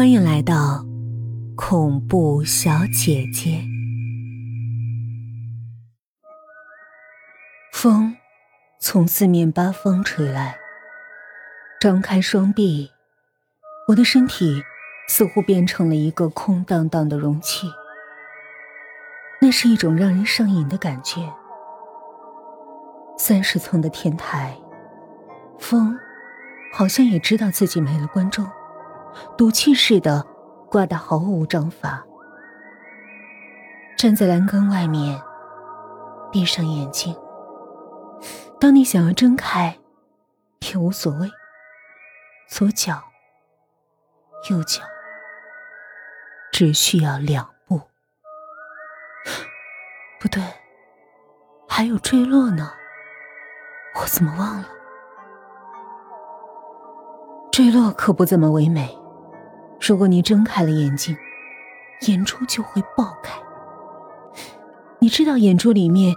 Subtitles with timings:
[0.00, 0.82] 欢迎来到
[1.54, 3.62] 恐怖小姐姐。
[7.70, 8.16] 风
[8.80, 10.56] 从四面八方吹来，
[11.78, 12.90] 张开双臂，
[13.88, 14.64] 我的身体
[15.06, 17.66] 似乎变成了一个空荡荡的容器。
[19.42, 21.30] 那是一种让人上瘾的感觉。
[23.18, 24.56] 三十层的天台，
[25.58, 25.94] 风
[26.72, 28.50] 好像也知道自己没了观众。
[29.36, 30.24] 赌气似的
[30.70, 32.04] 挂得毫无章法，
[33.96, 35.20] 站在栏杆外面，
[36.30, 37.16] 闭上眼睛。
[38.60, 39.78] 当你想要睁开，
[40.60, 41.30] 也无所谓。
[42.48, 43.02] 左脚，
[44.50, 44.82] 右脚，
[46.52, 47.80] 只需要两步。
[50.20, 50.42] 不对，
[51.66, 52.72] 还有坠落呢，
[53.94, 54.68] 我怎么忘了？
[57.50, 58.99] 坠落可不怎么唯美。
[59.80, 61.16] 如果你睁开了眼睛，
[62.02, 63.40] 眼珠就会爆开。
[64.98, 66.14] 你知道眼珠里面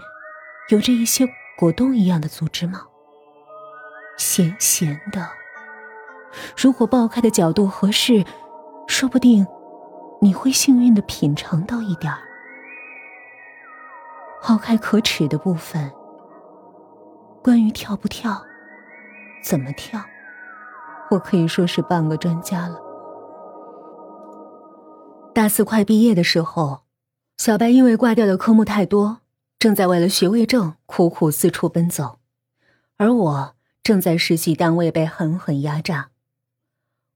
[0.69, 1.25] 有着一些
[1.57, 2.81] 果冻一样的组织吗？
[4.17, 5.27] 咸咸的。
[6.57, 8.25] 如果爆开的角度合适，
[8.85, 9.47] 说不定
[10.19, 12.19] 你会幸运的品尝到一点儿。
[14.41, 15.89] 抛开可耻的部分，
[17.41, 18.43] 关于跳不跳，
[19.41, 20.03] 怎么跳，
[21.09, 22.82] 我可以说是半个专家了。
[25.33, 26.83] 大四快毕业的时候，
[27.37, 29.21] 小白因为挂掉的科目太多，
[29.57, 32.19] 正在为了学位证苦苦四处奔走，
[32.97, 36.11] 而我正在实习单位被狠狠压榨。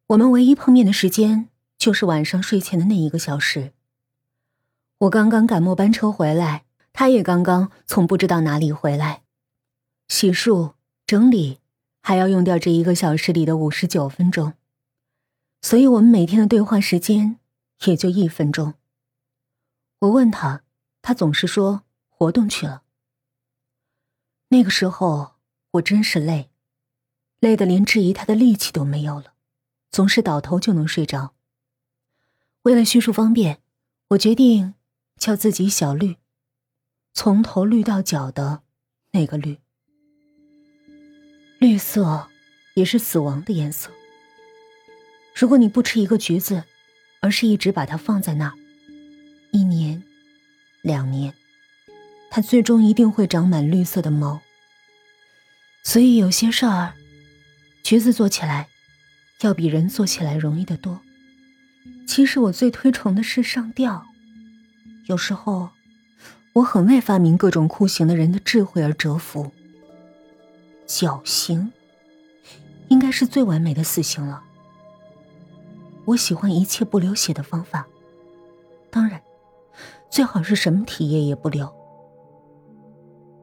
[0.08, 3.72] 我们唯一碰面的时间就是晚上睡前的那一个小时。
[4.98, 9.22] 我刚刚赶末班车回来，他也刚刚从不知道哪里回来，
[10.08, 10.72] 洗漱
[11.06, 11.60] 整理
[12.02, 14.54] 还要用掉这一个小时里的五十九分钟，
[15.62, 17.38] 所以我们每天的对话时间。
[17.86, 18.74] 也就一分钟。
[20.00, 20.64] 我问他，
[21.02, 22.84] 他总是说活动去了。
[24.50, 25.36] 那个时候
[25.72, 26.50] 我真是累，
[27.40, 29.34] 累得连质疑他的力气都没有了，
[29.92, 31.34] 总是倒头就能睡着。
[32.64, 33.62] 为了叙述方便，
[34.10, 34.74] 我决定
[35.18, 36.18] 叫自己小绿，
[37.14, 38.64] 从头绿到脚的
[39.12, 39.60] 那个绿。
[41.60, 42.30] 绿色
[42.76, 43.92] 也是死亡的颜色。
[45.36, 46.64] 如果你不吃一个橘子。
[47.28, 48.54] 而是一直把它放在那儿，
[49.52, 50.02] 一年、
[50.82, 51.34] 两年，
[52.30, 54.40] 它最终一定会长满绿色的毛。
[55.84, 56.94] 所以有些事儿，
[57.84, 58.70] 橘子做起来，
[59.42, 61.02] 要比人做起来容易得多。
[62.08, 64.06] 其实我最推崇的是上吊，
[65.08, 65.72] 有时候，
[66.54, 69.52] 我很为发明各种酷刑的人的智慧而折服。
[70.86, 71.74] 绞刑，
[72.88, 74.47] 应该是最完美的死刑了。
[76.08, 77.86] 我喜欢一切不流血的方法，
[78.90, 79.22] 当然，
[80.10, 81.70] 最好是什么体液也不流。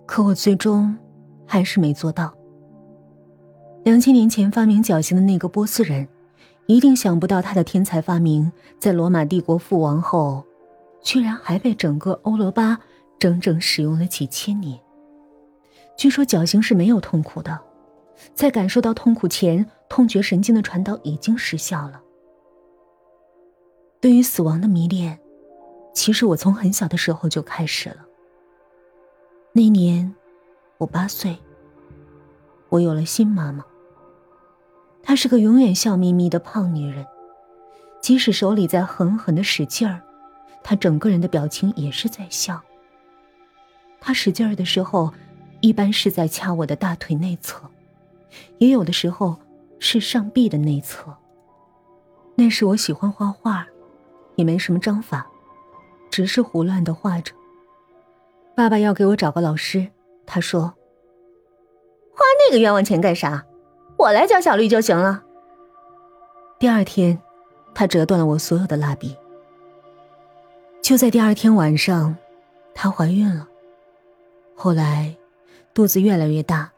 [0.07, 0.97] 可我最终
[1.47, 2.35] 还是没做到。
[3.83, 6.09] 两千年前发明绞刑的那个波斯人，
[6.65, 10.43] 一定想不到他的天才发明在罗马帝国覆亡后，
[11.03, 12.79] 居然还被整个欧罗巴
[13.19, 14.81] 整整使用了几千年。
[15.99, 17.61] 据说绞刑是没有痛苦的，
[18.35, 22.01] 在感受到痛苦前，痛觉神经的传导已经失效了。
[24.05, 25.19] 对于死亡的迷恋，
[25.95, 28.05] 其实我从很小的时候就开始了。
[29.55, 30.15] 那年，
[30.77, 31.39] 我八岁，
[32.69, 33.65] 我有了新妈妈。
[35.03, 37.07] 她是个永远笑眯眯的胖女人，
[38.03, 40.03] 即使手里在狠狠的使劲儿，
[40.63, 42.63] 她整个人的表情也是在笑。
[44.03, 45.15] 她使劲儿的时候，
[45.63, 47.71] 一般是在掐我的大腿内侧，
[48.59, 49.39] 也有的时候
[49.79, 51.17] 是上臂的内侧。
[52.35, 53.67] 那时我喜欢画画。
[54.37, 55.27] 也没什么章法，
[56.11, 57.33] 只是胡乱的画着。
[58.57, 59.89] 爸爸要给我找个老师，
[60.27, 60.63] 他说
[62.15, 63.45] ：“花那个冤枉钱干啥？
[63.97, 65.25] 我来教小绿就行了。”
[66.59, 67.21] 第二天，
[67.75, 69.17] 他折断了我所有的蜡笔。
[70.81, 72.17] 就在第二天晚上，
[72.75, 73.49] 她怀孕了。
[74.55, 75.17] 后来，
[75.73, 76.71] 肚子越来越大，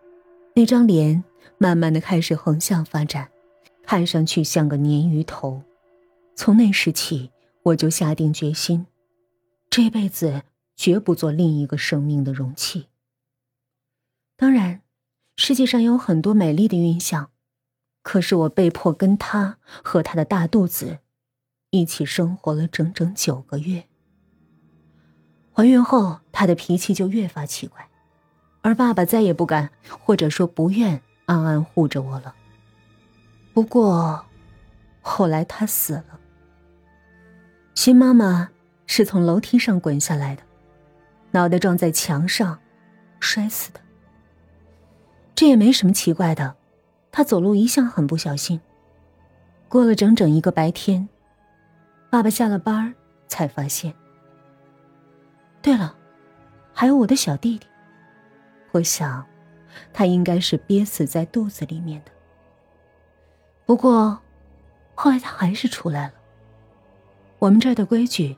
[0.55, 1.23] 那张脸
[1.59, 3.29] 慢慢的开始横向发展，
[3.85, 5.61] 看上去像个鲶鱼头。
[6.35, 7.31] 从那时起。
[7.67, 8.87] 我就下定决心，
[9.69, 10.43] 这辈子
[10.77, 12.87] 绝不做另一个生命的容器。
[14.37, 14.83] 当然，
[15.37, 17.31] 世界上有很多美丽的孕象，
[18.03, 20.99] 可是我被迫跟他和他的大肚子
[21.71, 23.89] 一起生活了整整九个月。
[25.53, 27.89] 怀孕后，他的脾气就越发奇怪，
[28.61, 32.37] 而爸爸再也不敢，或者说不愿安安护着我了。
[33.53, 34.25] 不过，
[35.01, 36.21] 后来他死了。
[37.77, 38.49] 新妈妈
[38.87, 40.43] 是从楼梯上滚下来的，
[41.31, 42.59] 脑袋撞在墙上，
[43.21, 43.79] 摔死的。
[45.35, 46.57] 这也没什么奇怪的，
[47.13, 48.59] 她走路一向很不小心。
[49.69, 51.07] 过了整整一个白天，
[52.09, 52.93] 爸爸下了班
[53.29, 53.95] 才发现。
[55.61, 55.95] 对了，
[56.73, 57.67] 还有我的小弟弟，
[58.73, 59.25] 我想，
[59.93, 62.11] 他应该是憋死在肚子里面的。
[63.67, 64.19] 不过，
[64.95, 66.15] 后来他还是出来了。
[67.39, 68.37] 我们这儿的规矩，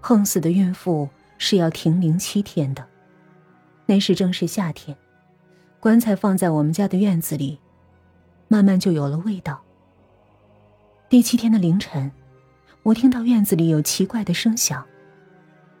[0.00, 2.86] 横死的孕妇是要停灵七天的。
[3.86, 4.96] 那时正是夏天，
[5.80, 7.58] 棺材放在我们家的院子里，
[8.46, 9.60] 慢慢就有了味道。
[11.08, 12.12] 第七天的凌晨，
[12.84, 14.86] 我听到院子里有奇怪的声响，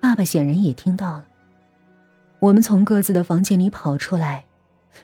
[0.00, 1.26] 爸爸显然也听到了。
[2.40, 4.44] 我们从各自的房间里跑出来，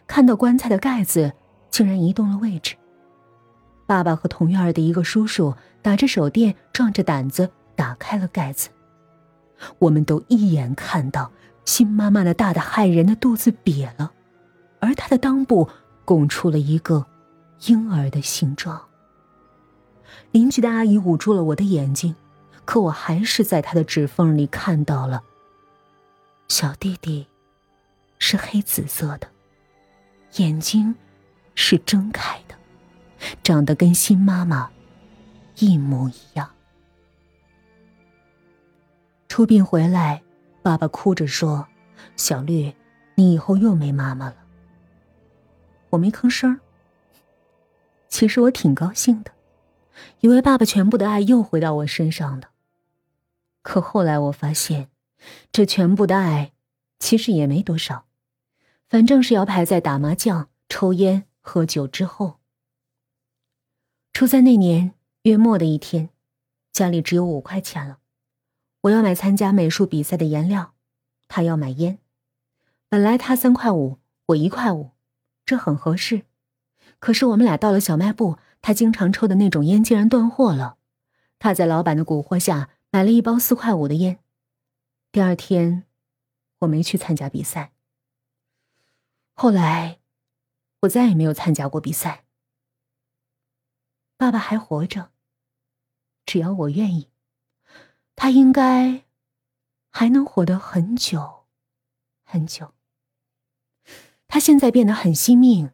[0.09, 1.33] 看到棺材的盖子
[1.71, 2.75] 竟然移动了位置。
[3.87, 8.69] 爸爸和同院的一个叔叔打着手电，壮着胆子打开了盖子。
[9.79, 11.31] 我们都一眼看到
[11.65, 14.13] 新妈妈那大的骇人的肚子瘪了，
[14.81, 15.69] 而她的裆部
[16.05, 17.07] 拱出了一个
[17.67, 18.83] 婴儿的形状。
[20.33, 22.15] 邻居的阿姨捂住了我的眼睛，
[22.65, 25.23] 可我还是在她的指缝里看到了。
[26.49, 27.27] 小弟弟
[28.19, 29.29] 是黑紫色的，
[30.37, 30.95] 眼睛
[31.55, 32.56] 是睁开的。
[33.43, 34.71] 长得跟新妈妈
[35.57, 36.51] 一模一样。
[39.29, 40.23] 出殡回来，
[40.63, 41.67] 爸爸哭着说
[42.17, 42.75] ：“小绿，
[43.15, 44.37] 你以后又没妈妈了。”
[45.91, 46.59] 我没吭声
[48.09, 49.31] 其实我挺高兴的，
[50.21, 52.51] 以为爸爸全部的爱又回到我身上了。
[53.63, 54.89] 可后来我发现，
[55.53, 56.53] 这全部的爱
[56.99, 58.07] 其实也没多少，
[58.89, 62.39] 反正是要排在打麻将、抽烟、喝酒之后。
[64.17, 66.09] 初三那年月末的一天，
[66.73, 67.99] 家里只有五块钱了。
[68.81, 70.73] 我要买参加美术比赛的颜料，
[71.29, 71.99] 他要买烟。
[72.89, 73.99] 本来他三块五，
[74.29, 74.93] 我一块五，
[75.45, 76.23] 这很合适。
[76.99, 80.79] 可是我们俩到了小卖部，他经常抽的那种烟竟然断货了。
[81.39, 84.21] 他在老板的蛊惑下买了一包四块五的烟。
[85.13, 85.85] 第二天，
[86.61, 87.73] 我没去参加比赛。
[89.35, 89.99] 后来，
[90.81, 92.23] 我再也没有参加过比赛。
[94.17, 95.11] 爸爸还活着。
[96.25, 97.09] 只要我愿意，
[98.17, 99.05] 他应该
[99.91, 101.45] 还能活得很久，
[102.25, 102.75] 很久。
[104.27, 105.71] 他现在变得很惜命，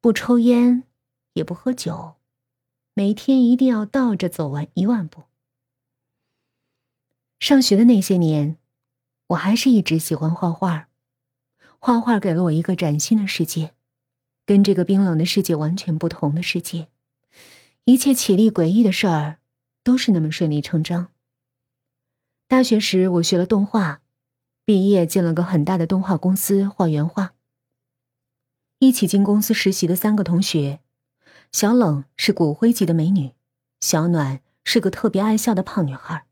[0.00, 0.82] 不抽烟，
[1.34, 2.16] 也不喝酒，
[2.94, 5.24] 每天一定要倒着走完一万步。
[7.38, 8.58] 上学的那些年，
[9.28, 10.88] 我还是一直喜欢画画，
[11.78, 13.74] 画画给了我一个崭新的世界，
[14.44, 16.88] 跟这个冰冷的世界完全不同的世界。
[17.88, 19.38] 一切绮丽诡异的事儿，
[19.84, 21.12] 都是那么顺理成章。
[22.48, 24.02] 大学时我学了动画，
[24.64, 27.34] 毕业进了个很大的动画公司画原画。
[28.80, 30.80] 一起进公司实习的三个同学，
[31.52, 33.34] 小冷是骨灰级的美女，
[33.78, 36.26] 小暖是个特别爱笑的胖女孩。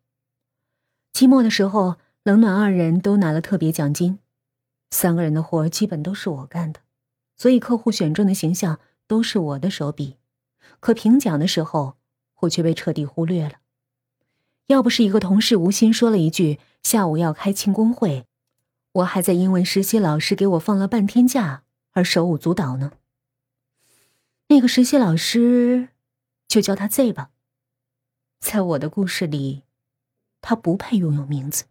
[1.12, 4.18] 期末的时候，冷暖二人都拿了特别奖金，
[4.90, 6.80] 三个人的活基本都是我干的，
[7.36, 10.16] 所以客户选中的形象都是我的手笔。
[10.84, 11.96] 可评奖的时候，
[12.40, 13.54] 我却被彻底忽略了。
[14.66, 18.26] 要不是一个同事无心说了一句下午要开庆功会，
[18.92, 22.92] 我还在因为实习老师给我放了半天假而手舞足蹈呢。
[24.48, 25.88] 那个实习老师，
[26.46, 27.30] 就叫他 Z 吧。
[28.40, 29.62] 在我的故事里，
[30.42, 31.64] 他不配拥有名字。